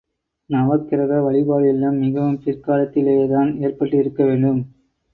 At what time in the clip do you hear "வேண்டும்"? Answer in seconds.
4.23-4.61